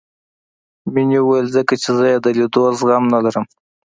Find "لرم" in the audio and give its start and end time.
3.25-3.45